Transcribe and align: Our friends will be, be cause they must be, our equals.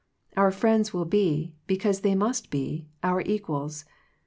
Our 0.35 0.49
friends 0.49 0.95
will 0.95 1.05
be, 1.05 1.53
be 1.67 1.77
cause 1.77 1.99
they 2.01 2.15
must 2.15 2.49
be, 2.49 2.87
our 3.03 3.21
equals. 3.21 3.85